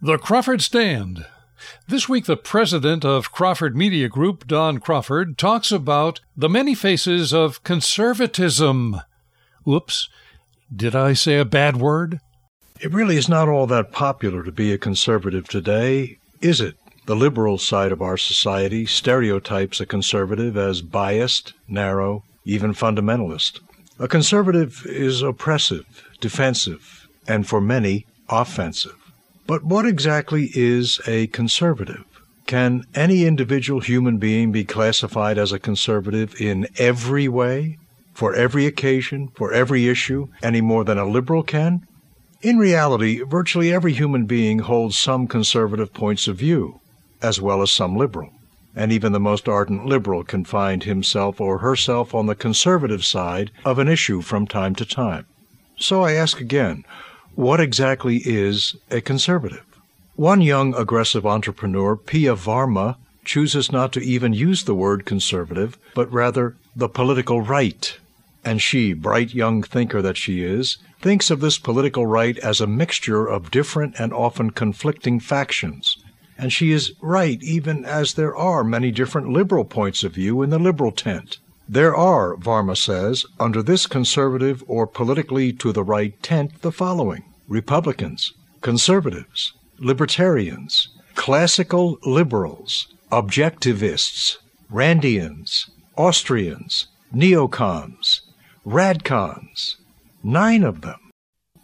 [0.00, 1.26] The Crawford Stand.
[1.88, 7.34] This week, the president of Crawford Media Group, Don Crawford, talks about the many faces
[7.34, 9.00] of conservatism.
[9.64, 10.08] Whoops,
[10.74, 12.20] did I say a bad word?
[12.80, 16.76] It really is not all that popular to be a conservative today, is it?
[17.06, 23.58] The liberal side of our society stereotypes a conservative as biased, narrow, even fundamentalist.
[23.98, 25.86] A conservative is oppressive,
[26.20, 28.97] defensive, and for many, offensive.
[29.48, 32.04] But what exactly is a conservative?
[32.46, 37.78] Can any individual human being be classified as a conservative in every way,
[38.12, 41.80] for every occasion, for every issue, any more than a liberal can?
[42.42, 46.80] In reality, virtually every human being holds some conservative points of view,
[47.22, 48.30] as well as some liberal.
[48.76, 53.50] And even the most ardent liberal can find himself or herself on the conservative side
[53.64, 55.24] of an issue from time to time.
[55.78, 56.84] So I ask again,
[57.38, 59.64] what exactly is a conservative?
[60.16, 66.12] One young aggressive entrepreneur, Pia Varma, chooses not to even use the word conservative, but
[66.12, 67.96] rather the political right.
[68.44, 72.66] And she, bright young thinker that she is, thinks of this political right as a
[72.66, 75.96] mixture of different and often conflicting factions.
[76.36, 80.50] And she is right even as there are many different liberal points of view in
[80.50, 81.38] the liberal tent.
[81.70, 87.24] There are, Varma says, under this conservative or politically to the right tent the following
[87.46, 94.38] Republicans, conservatives, libertarians, classical liberals, objectivists,
[94.72, 98.20] Randians, Austrians, neocons,
[98.64, 99.76] radcons,
[100.22, 101.10] nine of them.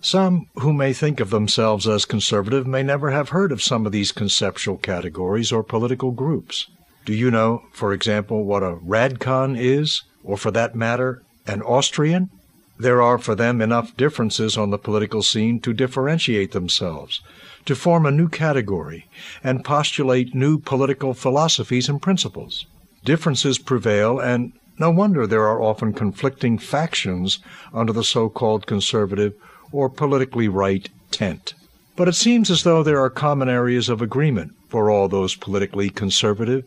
[0.02, 3.92] Some who may think of themselves as conservative may never have heard of some of
[3.92, 6.68] these conceptual categories or political groups.
[7.04, 12.30] Do you know, for example, what a radcon is, or for that matter, an Austrian?
[12.78, 17.20] There are for them enough differences on the political scene to differentiate themselves,
[17.66, 19.06] to form a new category,
[19.44, 22.66] and postulate new political philosophies and principles.
[23.04, 27.38] Differences prevail, and no wonder there are often conflicting factions
[27.74, 29.34] under the so called conservative
[29.72, 31.52] or politically right tent.
[31.96, 35.90] But it seems as though there are common areas of agreement for all those politically
[35.90, 36.64] conservative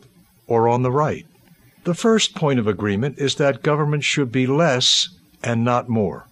[0.48, 1.26] or on the right.
[1.84, 5.08] The first point of agreement is that government should be less
[5.42, 6.26] and not more.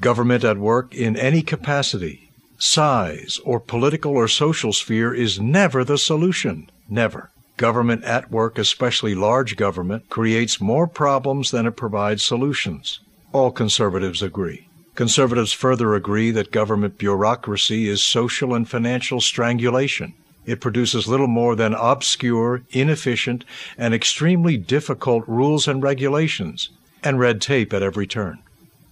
[0.00, 5.98] Government at work in any capacity, size, or political or social sphere is never the
[5.98, 6.68] solution.
[6.88, 7.30] Never.
[7.56, 13.00] Government at work, especially large government, creates more problems than it provides solutions.
[13.32, 14.66] All conservatives agree.
[14.94, 20.14] Conservatives further agree that government bureaucracy is social and financial strangulation.
[20.50, 23.44] It produces little more than obscure, inefficient,
[23.78, 26.70] and extremely difficult rules and regulations,
[27.04, 28.40] and red tape at every turn.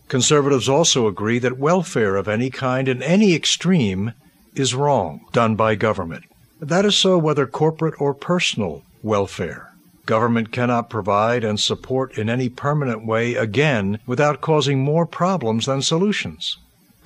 [0.07, 4.13] Conservatives also agree that welfare of any kind in any extreme
[4.55, 6.27] is wrong, done by government.
[6.61, 9.73] That is so whether corporate or personal welfare.
[10.07, 15.83] Government cannot provide and support in any permanent way again without causing more problems than
[15.83, 16.57] solutions.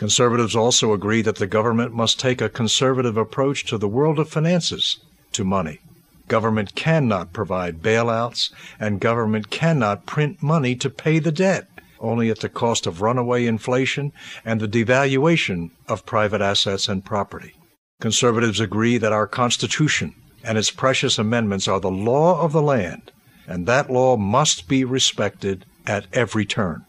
[0.03, 4.29] Conservatives also agree that the government must take a conservative approach to the world of
[4.29, 4.99] finances,
[5.31, 5.79] to money.
[6.27, 11.69] Government cannot provide bailouts, and government cannot print money to pay the debt,
[12.01, 14.11] only at the cost of runaway inflation
[14.45, 17.55] and the devaluation of private assets and property.
[18.01, 23.13] Conservatives agree that our Constitution and its precious amendments are the law of the land,
[23.47, 26.85] and that law must be respected at every turn.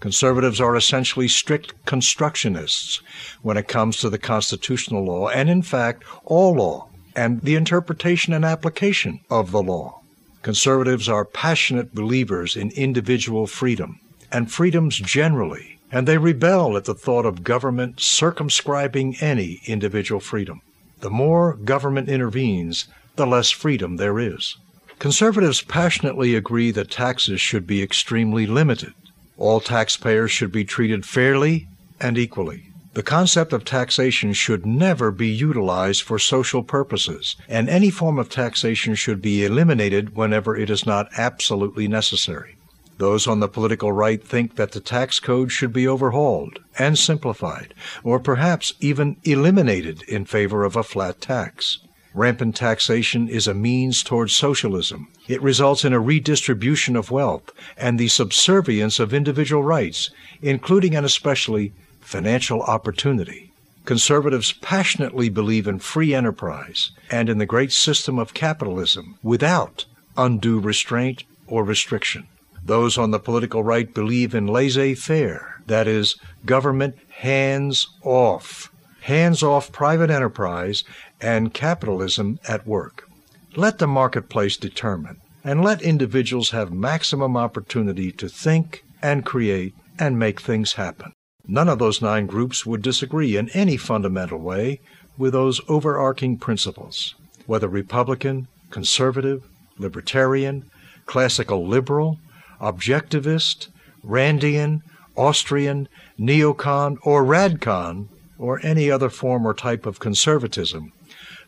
[0.00, 3.00] Conservatives are essentially strict constructionists
[3.42, 8.32] when it comes to the constitutional law, and in fact, all law, and the interpretation
[8.32, 10.00] and application of the law.
[10.42, 13.98] Conservatives are passionate believers in individual freedom
[14.30, 20.60] and freedoms generally, and they rebel at the thought of government circumscribing any individual freedom.
[21.00, 22.86] The more government intervenes,
[23.16, 24.56] the less freedom there is.
[24.98, 28.92] Conservatives passionately agree that taxes should be extremely limited.
[29.38, 31.68] All taxpayers should be treated fairly
[32.00, 32.72] and equally.
[32.94, 38.30] The concept of taxation should never be utilized for social purposes, and any form of
[38.30, 42.56] taxation should be eliminated whenever it is not absolutely necessary.
[42.96, 47.74] Those on the political right think that the tax code should be overhauled and simplified,
[48.02, 51.80] or perhaps even eliminated in favor of a flat tax.
[52.16, 55.08] Rampant taxation is a means towards socialism.
[55.28, 60.08] It results in a redistribution of wealth and the subservience of individual rights,
[60.40, 63.52] including and especially financial opportunity.
[63.84, 69.84] Conservatives passionately believe in free enterprise and in the great system of capitalism without
[70.16, 72.26] undue restraint or restriction.
[72.64, 76.16] Those on the political right believe in laissez faire, that is,
[76.46, 78.72] government hands off,
[79.02, 80.82] hands off private enterprise,
[81.20, 83.08] and capitalism at work.
[83.54, 90.18] Let the marketplace determine, and let individuals have maximum opportunity to think and create and
[90.18, 91.12] make things happen.
[91.46, 94.80] None of those nine groups would disagree in any fundamental way
[95.16, 97.14] with those overarching principles,
[97.46, 99.44] whether Republican, conservative,
[99.78, 100.68] libertarian,
[101.06, 102.18] classical liberal,
[102.60, 103.68] objectivist,
[104.04, 104.80] Randian,
[105.16, 108.08] Austrian, neocon, or radcon,
[108.38, 110.92] or any other form or type of conservatism.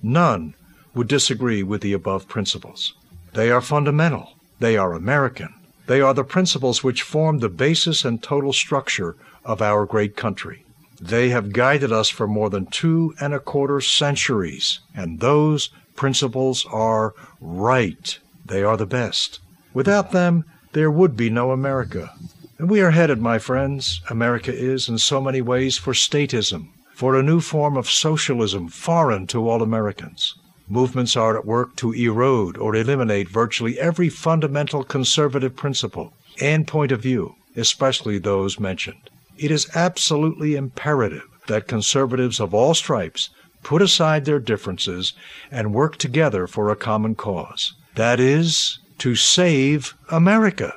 [0.03, 0.55] None
[0.95, 2.95] would disagree with the above principles.
[3.35, 4.35] They are fundamental.
[4.59, 5.55] They are American.
[5.87, 10.65] They are the principles which form the basis and total structure of our great country.
[11.01, 16.67] They have guided us for more than two and a quarter centuries, and those principles
[16.71, 18.19] are right.
[18.45, 19.41] They are the best.
[19.73, 22.13] Without them, there would be no America.
[22.59, 27.15] And we are headed, my friends, America is in so many ways for statism, for
[27.15, 30.35] a new form of socialism foreign to all Americans.
[30.69, 36.91] Movements are at work to erode or eliminate virtually every fundamental conservative principle and point
[36.91, 39.11] of view, especially those mentioned.
[39.37, 43.31] It is absolutely imperative that conservatives of all stripes
[43.63, 45.13] put aside their differences
[45.53, 47.75] and work together for a common cause.
[47.95, 50.75] That is, to save America.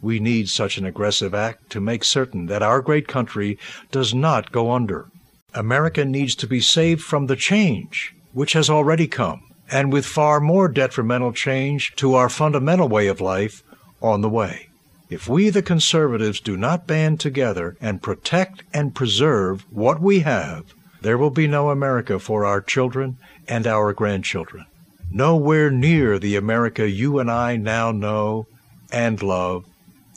[0.00, 3.58] We need such an aggressive act to make certain that our great country
[3.90, 5.08] does not go under.
[5.54, 10.40] America needs to be saved from the change which has already come, and with far
[10.40, 13.62] more detrimental change to our fundamental way of life
[14.02, 14.68] on the way.
[15.08, 20.74] If we, the conservatives, do not band together and protect and preserve what we have,
[21.00, 24.66] there will be no America for our children and our grandchildren.
[25.10, 28.46] Nowhere near the America you and I now know
[28.90, 29.66] and love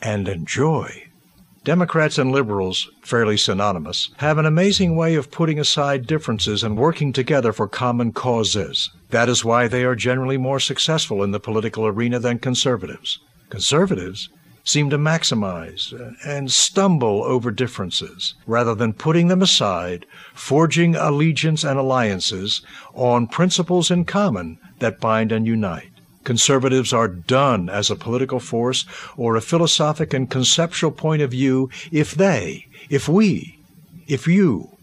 [0.02, 1.07] and enjoy.
[1.68, 7.12] Democrats and liberals, fairly synonymous, have an amazing way of putting aside differences and working
[7.12, 8.90] together for common causes.
[9.10, 13.20] That is why they are generally more successful in the political arena than conservatives.
[13.50, 14.30] Conservatives
[14.64, 21.66] seem to maximize uh, and stumble over differences rather than putting them aside, forging allegiance
[21.66, 22.62] and alliances
[22.94, 25.97] on principles in common that bind and unite.
[26.28, 28.86] Conservatives are done as a political force
[29.16, 33.58] or a philosophic and conceptual point of view if they, if we,
[34.10, 34.76] if you,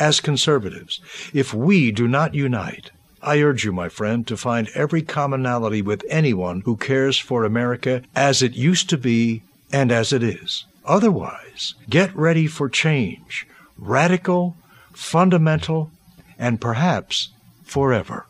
[0.00, 1.00] as conservatives,
[1.32, 2.90] if we do not unite.
[3.22, 8.02] I urge you, my friend, to find every commonality with anyone who cares for America
[8.16, 10.64] as it used to be and as it is.
[10.84, 13.46] Otherwise, get ready for change,
[13.78, 14.56] radical,
[14.92, 15.92] fundamental,
[16.40, 17.28] and perhaps
[17.62, 18.26] forever.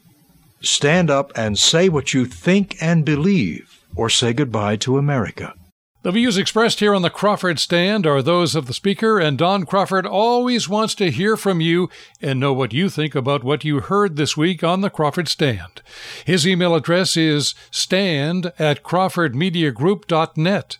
[0.60, 5.54] Stand up and say what you think and believe, or say goodbye to America.
[6.02, 9.66] The views expressed here on the Crawford Stand are those of the speaker, and Don
[9.66, 11.90] Crawford always wants to hear from you
[12.22, 15.82] and know what you think about what you heard this week on the Crawford Stand.
[16.24, 20.78] His email address is stand at crawfordmediagroup.net.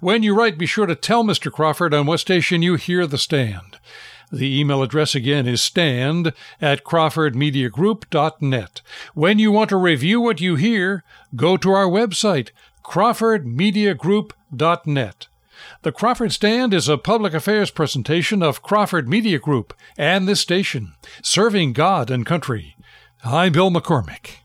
[0.00, 1.52] When you write, be sure to tell Mr.
[1.52, 3.78] Crawford on what station you hear the stand.
[4.32, 8.82] The email address again is stand at crawfordmediagroup.net.
[9.14, 11.04] When you want to review what you hear,
[11.36, 12.50] go to our website,
[12.84, 15.28] crawfordmediagroup.net.
[15.82, 20.94] The Crawford Stand is a public affairs presentation of Crawford Media Group and this station,
[21.22, 22.76] serving God and country.
[23.24, 24.43] I'm Bill McCormick.